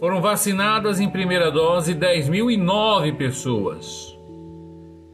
[0.00, 4.14] Foram vacinadas em primeira dose 10.009 pessoas.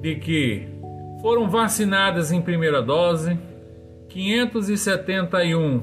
[0.01, 0.69] de que
[1.21, 3.39] foram vacinadas em primeira dose
[4.09, 5.83] 571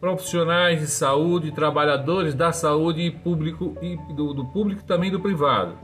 [0.00, 5.78] profissionais de saúde, trabalhadores da saúde e público e do, do público também do privado,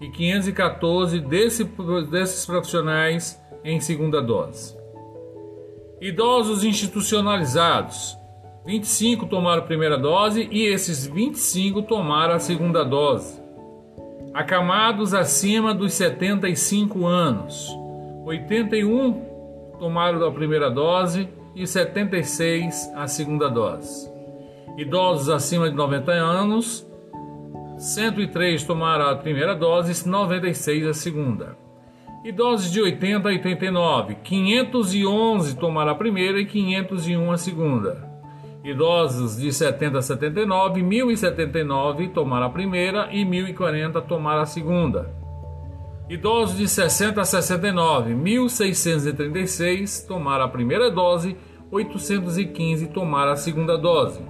[0.00, 1.64] e 514 desse,
[2.10, 4.76] desses profissionais em segunda dose.
[6.00, 8.16] Idosos institucionalizados,
[8.66, 13.40] 25 tomaram a primeira dose e esses 25 tomaram a segunda dose
[14.32, 17.68] acamados acima dos 75 anos.
[18.24, 24.10] 81 tomaram a primeira dose e 76 a segunda dose.
[24.76, 26.86] Idosos acima de 90 anos,
[27.76, 31.56] 103 tomaram a primeira dose e 96 a segunda.
[32.24, 38.09] Idosos de 80 a 89, 511 tomaram a primeira e 501 a segunda.
[38.62, 45.14] Idosos de 70 a 79, 1.079 tomaram a primeira e 1.040 tomaram a segunda.
[46.10, 51.34] Idosos de 60 a 69, 1.636 tomaram a primeira dose,
[51.70, 54.20] 815 tomaram a segunda dose.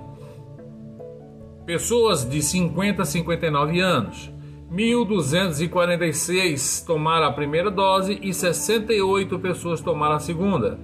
[1.67, 4.33] Pessoas de 50 a 59 anos,
[4.73, 10.79] 1.246 tomaram a primeira dose e 68 pessoas tomaram a segunda.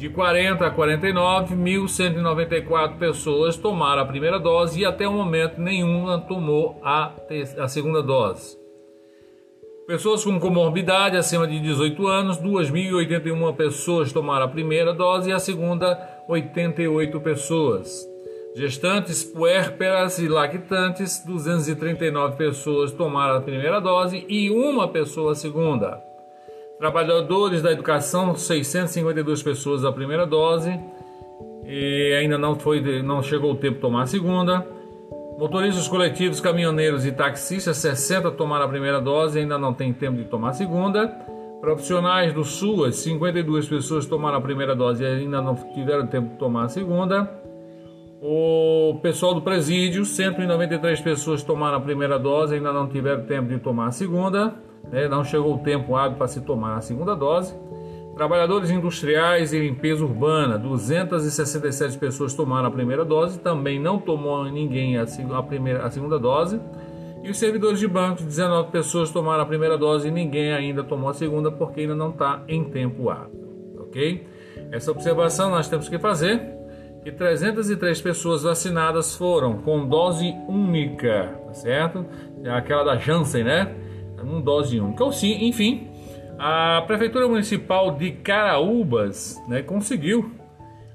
[0.00, 6.18] De 40 a 49, 1.194 pessoas tomaram a primeira dose e até o momento nenhuma
[6.18, 7.12] tomou a,
[7.58, 8.58] a segunda dose.
[9.86, 15.38] Pessoas com comorbidade acima de 18 anos, 2.081 pessoas tomaram a primeira dose e a
[15.38, 18.08] segunda, 88 pessoas.
[18.56, 26.09] Gestantes, puérperas e lactantes, 239 pessoas tomaram a primeira dose e uma pessoa a segunda.
[26.80, 30.80] Trabalhadores da educação, 652 pessoas a primeira dose
[31.62, 34.66] e ainda não foi, não chegou o tempo de tomar a segunda.
[35.38, 40.16] Motoristas coletivos, caminhoneiros e taxistas, 60 tomaram a primeira dose e ainda não tem tempo
[40.16, 41.06] de tomar a segunda.
[41.60, 46.36] Profissionais do SUAS, 52 pessoas tomaram a primeira dose e ainda não tiveram tempo de
[46.36, 47.30] tomar a segunda.
[48.22, 53.50] O pessoal do presídio, 193 pessoas tomaram a primeira dose e ainda não tiveram tempo
[53.50, 57.14] de tomar a segunda né, não chegou o tempo hábil para se tomar a segunda
[57.14, 57.54] dose.
[58.14, 64.98] Trabalhadores industriais e limpeza urbana, 267 pessoas tomaram a primeira dose, também não tomou ninguém
[64.98, 65.06] a,
[65.42, 66.60] primeira, a segunda dose.
[67.22, 71.08] E os servidores de banco, 19 pessoas tomaram a primeira dose e ninguém ainda tomou
[71.08, 74.26] a segunda porque ainda não está em tempo hábil, ok?
[74.72, 76.40] Essa observação nós temos que fazer
[77.02, 82.04] que 303 pessoas vacinadas foram com dose única, tá certo?
[82.44, 83.74] É aquela da Janssen, né?
[84.24, 85.04] Um dose única.
[85.04, 85.88] Enfim,
[86.38, 90.30] a Prefeitura Municipal de Caraúbas né, conseguiu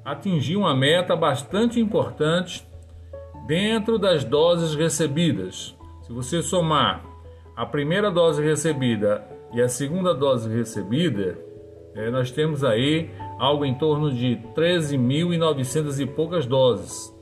[0.03, 2.68] atingir uma meta bastante importante
[3.47, 5.75] dentro das doses recebidas.
[6.02, 7.06] Se você somar
[7.56, 11.38] a primeira dose recebida e a segunda dose recebida,
[11.96, 13.09] é, nós temos aí
[13.40, 17.14] algo em torno de 13.900 e poucas doses.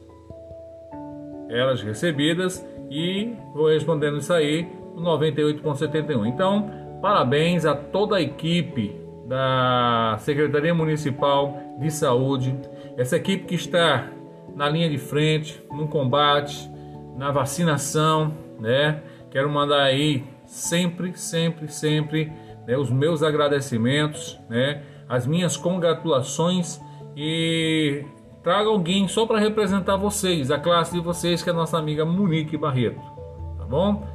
[1.49, 6.27] Elas recebidas e vou respondendo isso aí 98,71.
[6.27, 6.69] Então,
[7.01, 8.95] parabéns a toda a equipe
[9.25, 12.55] da Secretaria Municipal de Saúde,
[12.97, 14.09] essa equipe que está
[14.55, 16.69] na linha de frente, no combate,
[17.15, 19.01] na vacinação, né?
[19.31, 22.31] Quero mandar aí sempre, sempre, sempre
[22.67, 24.83] né, os meus agradecimentos, né?
[25.07, 26.79] As minhas congratulações
[27.15, 28.05] e
[28.41, 32.05] traga alguém só para representar vocês, a classe de vocês, que é a nossa amiga
[32.05, 33.01] Monique Barreto,
[33.57, 34.05] tá bom?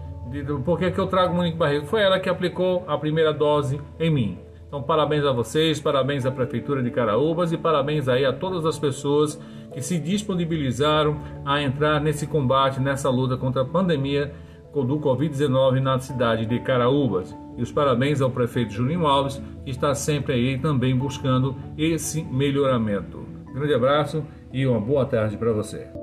[0.65, 1.87] Por que, que eu trago Monique Barreto?
[1.87, 4.39] Foi ela que aplicou a primeira dose em mim.
[4.67, 8.79] Então, parabéns a vocês, parabéns à Prefeitura de Caraúbas e parabéns aí a todas as
[8.79, 9.41] pessoas
[9.73, 14.33] que se disponibilizaram a entrar nesse combate, nessa luta contra a pandemia
[14.75, 17.37] do Covid-19 na cidade de Caraúbas.
[17.57, 23.27] E os parabéns ao prefeito Juninho Alves, que está sempre aí também buscando esse melhoramento.
[23.53, 25.98] Grande abraço e uma boa tarde para você.